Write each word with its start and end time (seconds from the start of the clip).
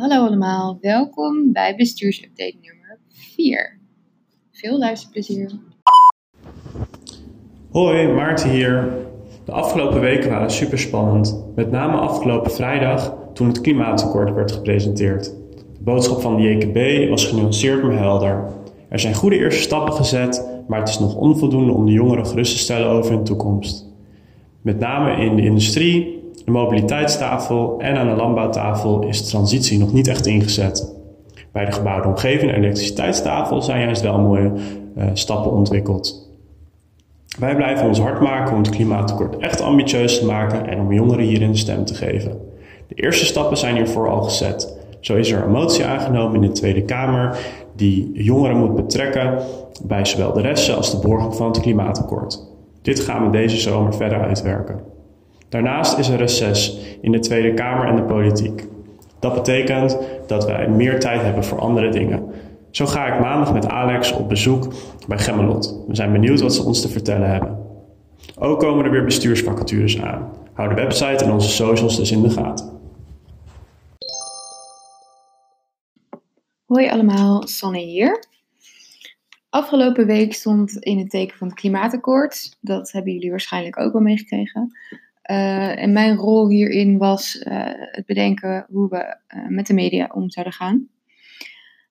Hallo 0.00 0.26
allemaal, 0.26 0.78
welkom 0.80 1.52
bij 1.52 1.76
bestuursupdate 1.76 2.56
nummer 2.62 2.98
4. 3.08 3.78
Veel 4.52 4.78
luisterplezier. 4.78 5.50
Hoi, 7.70 8.08
Maarten 8.08 8.50
hier. 8.50 8.92
De 9.44 9.52
afgelopen 9.52 10.00
weken 10.00 10.30
waren 10.30 10.50
super 10.50 10.78
spannend. 10.78 11.44
Met 11.54 11.70
name 11.70 11.96
afgelopen 11.96 12.50
vrijdag 12.50 13.16
toen 13.34 13.46
het 13.46 13.60
klimaatakkoord 13.60 14.34
werd 14.34 14.52
gepresenteerd. 14.52 15.24
De 15.24 15.82
boodschap 15.82 16.20
van 16.20 16.36
de 16.36 16.42
JKB 16.42 17.08
was 17.08 17.26
genuanceerd 17.26 17.82
maar 17.82 17.98
helder. 17.98 18.44
Er 18.88 19.00
zijn 19.00 19.14
goede 19.14 19.36
eerste 19.36 19.62
stappen 19.62 19.94
gezet, 19.94 20.62
maar 20.68 20.78
het 20.78 20.88
is 20.88 20.98
nog 20.98 21.14
onvoldoende 21.14 21.72
om 21.72 21.86
de 21.86 21.92
jongeren 21.92 22.26
gerust 22.26 22.52
te 22.52 22.58
stellen 22.58 22.88
over 22.88 23.12
hun 23.12 23.24
toekomst. 23.24 23.86
Met 24.62 24.78
name 24.78 25.24
in 25.24 25.36
de 25.36 25.42
industrie, 25.42 26.19
de 26.44 26.50
mobiliteitstafel 26.50 27.74
en 27.78 27.96
aan 27.96 28.08
de 28.08 28.14
landbouwtafel 28.14 29.02
is 29.02 29.22
de 29.22 29.28
transitie 29.28 29.78
nog 29.78 29.92
niet 29.92 30.08
echt 30.08 30.26
ingezet. 30.26 30.94
Bij 31.52 31.64
de 31.64 31.72
gebouwde 31.72 32.08
omgeving 32.08 32.50
en 32.50 32.56
elektriciteitstafel 32.56 33.62
zijn 33.62 33.80
juist 33.80 34.02
wel 34.02 34.18
mooie 34.18 34.52
uh, 34.96 35.04
stappen 35.12 35.52
ontwikkeld. 35.52 36.28
Wij 37.38 37.56
blijven 37.56 37.86
ons 37.86 38.00
hard 38.00 38.20
maken 38.20 38.52
om 38.52 38.58
het 38.58 38.70
klimaatakkoord 38.70 39.36
echt 39.36 39.60
ambitieus 39.60 40.18
te 40.18 40.26
maken 40.26 40.66
en 40.66 40.80
om 40.80 40.92
jongeren 40.92 41.24
hierin 41.24 41.50
de 41.50 41.58
stem 41.58 41.84
te 41.84 41.94
geven. 41.94 42.38
De 42.88 42.94
eerste 42.94 43.24
stappen 43.24 43.56
zijn 43.56 43.74
hiervoor 43.74 44.08
al 44.08 44.22
gezet. 44.22 44.78
Zo 45.00 45.14
is 45.16 45.30
er 45.30 45.42
een 45.42 45.50
motie 45.50 45.84
aangenomen 45.84 46.34
in 46.34 46.48
de 46.48 46.52
Tweede 46.52 46.82
Kamer 46.82 47.38
die 47.76 48.10
jongeren 48.12 48.56
moet 48.56 48.74
betrekken 48.74 49.38
bij 49.82 50.04
zowel 50.04 50.32
de 50.32 50.40
resten 50.40 50.76
als 50.76 50.90
de 50.90 51.08
borging 51.08 51.34
van 51.34 51.46
het 51.46 51.60
klimaatakkoord. 51.60 52.48
Dit 52.82 53.00
gaan 53.00 53.24
we 53.24 53.30
deze 53.30 53.56
zomer 53.56 53.94
verder 53.94 54.20
uitwerken. 54.20 54.80
Daarnaast 55.50 55.98
is 55.98 56.08
er 56.08 56.16
reces 56.16 56.78
in 57.00 57.12
de 57.12 57.18
Tweede 57.18 57.54
Kamer 57.54 57.86
en 57.86 57.96
de 57.96 58.02
politiek. 58.02 58.66
Dat 59.18 59.34
betekent 59.34 59.98
dat 60.26 60.44
wij 60.44 60.68
meer 60.68 61.00
tijd 61.00 61.22
hebben 61.22 61.44
voor 61.44 61.58
andere 61.58 61.88
dingen. 61.88 62.32
Zo 62.70 62.86
ga 62.86 63.14
ik 63.14 63.20
maandag 63.20 63.52
met 63.52 63.66
Alex 63.66 64.12
op 64.12 64.28
bezoek 64.28 64.72
bij 65.08 65.18
Gemmelot. 65.18 65.84
We 65.88 65.94
zijn 65.94 66.12
benieuwd 66.12 66.40
wat 66.40 66.54
ze 66.54 66.62
ons 66.62 66.80
te 66.80 66.88
vertellen 66.88 67.30
hebben. 67.30 67.58
Ook 68.38 68.60
komen 68.60 68.84
er 68.84 68.90
weer 68.90 69.04
bestuursvacatures 69.04 70.00
aan. 70.00 70.32
Hou 70.52 70.68
de 70.68 70.74
website 70.74 71.24
en 71.24 71.32
onze 71.32 71.48
socials 71.48 71.96
dus 71.96 72.10
in 72.10 72.22
de 72.22 72.30
gaten. 72.30 72.78
Hoi 76.66 76.88
allemaal, 76.88 77.46
Sanne 77.46 77.78
hier. 77.78 78.24
Afgelopen 79.48 80.06
week 80.06 80.34
stond 80.34 80.76
in 80.76 80.98
het 80.98 81.10
teken 81.10 81.36
van 81.36 81.48
het 81.48 81.56
klimaatakkoord. 81.56 82.56
Dat 82.60 82.92
hebben 82.92 83.12
jullie 83.12 83.30
waarschijnlijk 83.30 83.78
ook 83.78 83.92
wel 83.92 84.02
meegekregen. 84.02 84.72
Uh, 85.30 85.82
en 85.82 85.92
mijn 85.92 86.16
rol 86.16 86.48
hierin 86.48 86.98
was 86.98 87.34
uh, 87.34 87.64
het 87.74 88.06
bedenken 88.06 88.66
hoe 88.68 88.88
we 88.88 89.16
uh, 89.36 89.48
met 89.48 89.66
de 89.66 89.74
media 89.74 90.10
om 90.14 90.30
zouden 90.30 90.54
gaan. 90.54 90.88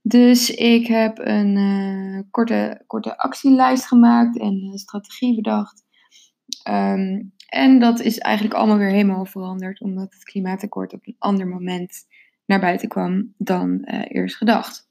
Dus 0.01 0.49
ik 0.49 0.87
heb 0.87 1.17
een 1.17 2.27
korte, 2.31 2.83
korte 2.87 3.17
actielijst 3.17 3.85
gemaakt 3.85 4.39
en 4.39 4.71
strategie 4.73 5.35
bedacht. 5.35 5.83
Um, 6.69 7.33
en 7.49 7.79
dat 7.79 7.99
is 7.99 8.17
eigenlijk 8.17 8.55
allemaal 8.55 8.77
weer 8.77 8.89
helemaal 8.89 9.25
veranderd, 9.25 9.81
omdat 9.81 10.13
het 10.13 10.23
klimaatakkoord 10.23 10.93
op 10.93 11.07
een 11.07 11.15
ander 11.19 11.47
moment 11.47 12.07
naar 12.45 12.59
buiten 12.59 12.89
kwam 12.89 13.33
dan 13.37 13.83
eerst 13.83 14.35
gedacht. 14.35 14.87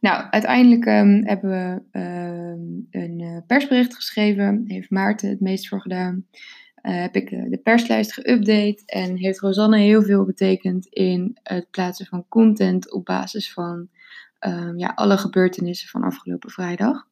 Nou, 0.00 0.26
uiteindelijk 0.30 0.86
um, 0.86 1.26
hebben 1.26 1.50
we 1.50 1.98
uh, 1.98 3.00
een 3.02 3.44
persbericht 3.46 3.94
geschreven. 3.94 4.64
Heeft 4.66 4.90
Maarten 4.90 5.28
het 5.28 5.40
meest 5.40 5.68
voor 5.68 5.80
gedaan. 5.80 6.26
Uh, 6.86 7.00
heb 7.00 7.16
ik 7.16 7.30
de 7.30 7.60
perslijst 7.62 8.20
geüpdate 8.20 8.84
en 8.86 9.16
heeft 9.16 9.40
Rosanne 9.40 9.78
heel 9.78 10.02
veel 10.02 10.24
betekend 10.24 10.86
in 10.86 11.38
het 11.42 11.70
plaatsen 11.70 12.06
van 12.06 12.28
content 12.28 12.92
op 12.92 13.04
basis 13.04 13.52
van 13.52 13.88
um, 14.40 14.78
ja, 14.78 14.92
alle 14.94 15.16
gebeurtenissen 15.16 15.88
van 15.88 16.02
afgelopen 16.02 16.50
vrijdag. 16.50 17.06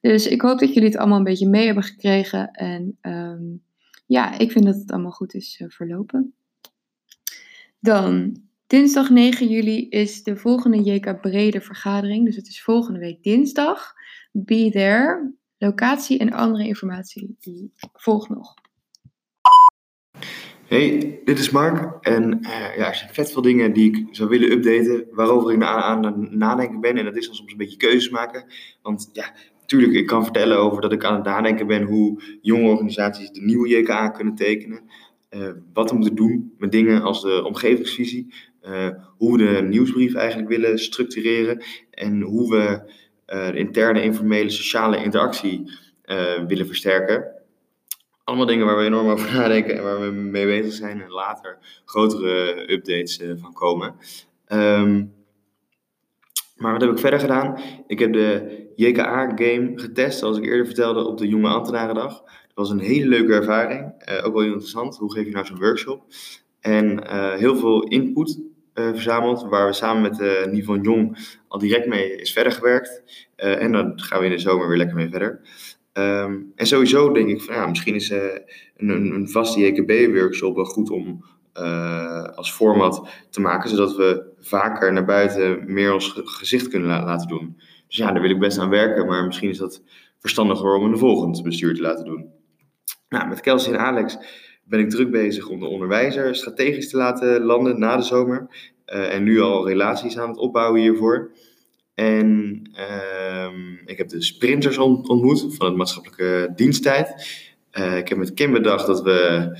Dus 0.00 0.26
ik 0.26 0.40
hoop 0.40 0.58
dat 0.58 0.74
jullie 0.74 0.88
het 0.88 0.98
allemaal 0.98 1.18
een 1.18 1.24
beetje 1.24 1.48
mee 1.48 1.66
hebben 1.66 1.84
gekregen 1.84 2.50
en 2.50 2.98
um, 3.02 3.62
ja, 4.06 4.38
ik 4.38 4.52
vind 4.52 4.64
dat 4.64 4.74
het 4.74 4.90
allemaal 4.90 5.10
goed 5.10 5.34
is 5.34 5.60
uh, 5.60 5.68
verlopen. 5.68 6.34
Dan 7.80 8.36
Dinsdag 8.68 9.10
9 9.10 9.48
juli 9.48 9.88
is 9.88 10.22
de 10.22 10.36
volgende 10.36 10.82
JK 10.82 11.20
Brede 11.20 11.60
vergadering. 11.60 12.24
Dus 12.24 12.36
het 12.36 12.48
is 12.48 12.62
volgende 12.62 12.98
week 12.98 13.22
dinsdag. 13.22 13.94
Be 14.32 14.70
there. 14.70 15.34
Locatie 15.58 16.18
en 16.18 16.32
andere 16.32 16.66
informatie 16.66 17.36
die 17.40 17.72
volgt 17.92 18.28
nog. 18.28 18.54
Hey, 20.68 21.20
dit 21.24 21.38
is 21.38 21.50
Mark. 21.50 22.04
En 22.06 22.38
uh, 22.42 22.76
ja, 22.76 22.88
er 22.88 22.94
zijn 22.94 23.10
vet 23.12 23.32
veel 23.32 23.42
dingen 23.42 23.72
die 23.72 23.90
ik 23.90 24.06
zou 24.10 24.28
willen 24.28 24.52
updaten. 24.52 25.06
Waarover 25.10 25.52
ik 25.52 25.62
aan, 25.62 26.04
aan 26.04 26.38
nadenken 26.38 26.80
ben. 26.80 26.96
En 26.96 27.04
dat 27.04 27.16
is 27.16 27.26
dan 27.26 27.34
soms 27.34 27.52
een 27.52 27.58
beetje 27.58 27.76
keuzes 27.76 28.10
maken. 28.10 28.44
Want 28.82 29.10
ja, 29.12 29.32
natuurlijk, 29.60 29.92
ik 29.92 30.06
kan 30.06 30.24
vertellen 30.24 30.58
over 30.58 30.82
dat 30.82 30.92
ik 30.92 31.04
aan 31.04 31.14
het 31.14 31.24
nadenken 31.24 31.66
ben 31.66 31.82
hoe 31.82 32.22
jonge 32.42 32.68
organisaties 32.68 33.30
de 33.30 33.40
nieuwe 33.40 33.68
JKA 33.68 34.08
kunnen 34.08 34.34
tekenen. 34.34 34.82
Uh, 35.30 35.48
wat 35.72 35.90
we 35.90 35.96
moeten 35.96 36.14
doen 36.14 36.54
met 36.58 36.72
dingen 36.72 37.02
als 37.02 37.22
de 37.22 37.44
omgevingsvisie. 37.44 38.34
Uh, 38.66 38.88
hoe 39.16 39.38
we 39.38 39.44
de 39.44 39.62
nieuwsbrief 39.62 40.14
eigenlijk 40.14 40.48
willen 40.48 40.78
structureren. 40.78 41.62
En 41.90 42.20
hoe 42.20 42.50
we 42.50 42.92
de 43.26 43.58
interne, 43.58 44.02
informele, 44.02 44.50
sociale 44.50 45.02
interactie 45.02 45.70
willen 46.46 46.66
versterken. 46.66 47.37
Allemaal 48.28 48.46
dingen 48.46 48.66
waar 48.66 48.76
we 48.76 48.84
enorm 48.84 49.08
over 49.08 49.32
nadenken 49.34 49.76
en 49.76 49.82
waar 49.82 50.00
we 50.00 50.10
mee 50.10 50.46
bezig 50.46 50.72
zijn. 50.72 51.02
En 51.02 51.10
later 51.10 51.58
grotere 51.84 52.72
updates 52.72 53.20
van 53.40 53.52
komen. 53.52 53.94
Um, 54.48 55.12
maar 56.56 56.72
wat 56.72 56.80
heb 56.80 56.90
ik 56.90 56.98
verder 56.98 57.20
gedaan? 57.20 57.60
Ik 57.86 57.98
heb 57.98 58.12
de 58.12 58.66
JKA-game 58.76 59.72
getest, 59.74 60.18
zoals 60.18 60.38
ik 60.38 60.44
eerder 60.44 60.66
vertelde, 60.66 61.04
op 61.04 61.18
de 61.18 61.28
Jonge 61.28 61.48
Ambtenarendag. 61.48 62.12
Dat 62.12 62.54
was 62.54 62.70
een 62.70 62.78
hele 62.78 63.08
leuke 63.08 63.32
ervaring. 63.32 63.92
Uh, 64.08 64.26
ook 64.26 64.34
wel 64.34 64.44
interessant. 64.44 64.96
Hoe 64.96 65.12
geef 65.12 65.24
je 65.24 65.32
nou 65.32 65.46
zo'n 65.46 65.58
workshop? 65.58 66.02
En 66.60 67.02
uh, 67.04 67.34
heel 67.34 67.56
veel 67.56 67.82
input 67.82 68.40
verzameld, 68.74 69.42
waar 69.42 69.66
we 69.66 69.72
samen 69.72 70.02
met 70.02 70.20
uh, 70.20 70.52
Nivon 70.52 70.82
Jong 70.82 71.18
al 71.48 71.58
direct 71.58 71.86
mee 71.86 72.16
is 72.16 72.32
verder 72.32 72.52
gewerkt. 72.52 73.02
en 73.36 73.72
dan 73.72 74.00
gaan 74.00 74.18
we 74.18 74.24
in 74.24 74.30
de 74.30 74.38
zomer 74.38 74.68
weer 74.68 74.76
lekker 74.76 74.96
mee 74.96 75.08
verder. 75.08 75.40
Um, 75.98 76.52
en 76.54 76.66
sowieso 76.66 77.12
denk 77.12 77.28
ik 77.28 77.42
van 77.42 77.54
ja, 77.54 77.66
misschien 77.66 77.94
is 77.94 78.10
een, 78.10 78.42
een, 78.76 79.14
een 79.14 79.28
vaste 79.28 79.60
JKB-workshop 79.60 80.54
wel 80.54 80.64
goed 80.64 80.90
om 80.90 81.24
uh, 81.60 82.22
als 82.22 82.52
format 82.52 83.08
te 83.30 83.40
maken, 83.40 83.70
zodat 83.70 83.96
we 83.96 84.32
vaker 84.38 84.92
naar 84.92 85.04
buiten 85.04 85.72
meer 85.72 85.92
ons 85.92 86.20
gezicht 86.24 86.68
kunnen 86.68 86.88
la 86.88 87.04
laten 87.04 87.28
doen. 87.28 87.56
Dus 87.86 87.96
ja, 87.96 88.12
daar 88.12 88.22
wil 88.22 88.30
ik 88.30 88.38
best 88.38 88.58
aan 88.58 88.68
werken, 88.68 89.06
maar 89.06 89.24
misschien 89.24 89.48
is 89.48 89.58
dat 89.58 89.82
verstandiger 90.18 90.74
om 90.74 90.84
een 90.84 90.98
volgend 90.98 91.42
bestuur 91.42 91.74
te 91.74 91.82
laten 91.82 92.04
doen. 92.04 92.30
Nou, 93.08 93.28
met 93.28 93.40
Kelsey 93.40 93.72
en 93.72 93.80
Alex 93.80 94.18
ben 94.64 94.80
ik 94.80 94.90
druk 94.90 95.10
bezig 95.10 95.48
om 95.48 95.60
de 95.60 95.66
onderwijzer 95.66 96.34
strategisch 96.34 96.90
te 96.90 96.96
laten 96.96 97.42
landen 97.42 97.78
na 97.78 97.96
de 97.96 98.02
zomer. 98.02 98.46
Uh, 98.86 99.14
en 99.14 99.22
nu 99.22 99.40
al 99.40 99.68
relaties 99.68 100.18
aan 100.18 100.28
het 100.28 100.38
opbouwen 100.38 100.80
hiervoor. 100.80 101.30
En 101.98 102.62
uh, 102.76 103.48
ik 103.84 103.98
heb 103.98 104.08
de 104.08 104.22
sprinters 104.22 104.78
ontmoet 104.78 105.46
van 105.56 105.66
het 105.66 105.76
maatschappelijke 105.76 106.52
diensttijd. 106.54 107.28
Uh, 107.72 107.96
ik 107.96 108.08
heb 108.08 108.18
met 108.18 108.34
Kim 108.34 108.52
bedacht 108.52 108.86
dat 108.86 109.02
we 109.02 109.58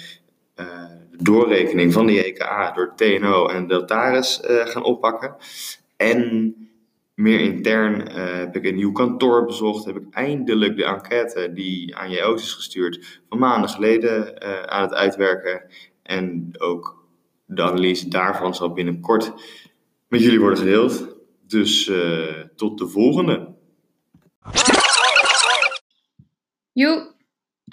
doorrekening 1.17 1.93
van 1.93 2.07
de 2.07 2.13
JKA 2.13 2.73
door 2.73 2.93
TNO 2.97 3.47
en 3.47 3.67
Deltaris 3.67 4.43
uh, 4.51 4.67
gaan 4.67 4.83
oppakken. 4.83 5.37
En 5.97 6.55
meer 7.15 7.41
intern 7.41 8.11
heb 8.13 8.57
ik 8.57 8.65
een 8.65 8.75
nieuw 8.75 8.93
kantoor 8.93 9.45
bezocht. 9.45 9.85
Heb 9.85 9.97
ik 9.97 10.07
eindelijk 10.11 10.77
de 10.77 10.85
enquête 10.85 11.51
die 11.55 11.97
aan 11.97 12.11
JO's 12.11 12.43
is 12.43 12.53
gestuurd 12.53 13.21
van 13.29 13.39
maanden 13.39 13.71
geleden 13.71 14.43
aan 14.71 14.83
het 14.83 14.95
uitwerken. 14.95 15.63
En 16.03 16.51
ook 16.59 17.07
de 17.47 17.63
analyse 17.63 18.09
daarvan 18.09 18.55
zal 18.55 18.73
binnenkort 18.73 19.33
met 20.09 20.23
jullie 20.23 20.41
worden 20.41 20.59
gedeeld. 20.59 21.18
Dus 21.49 21.85
tot 22.57 22.79
de 22.79 22.89
volgende. 22.89 23.57
Joep. 26.73 27.18